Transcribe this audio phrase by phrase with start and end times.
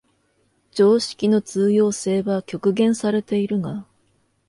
[0.71, 3.85] 常識の通用性は局限されているが、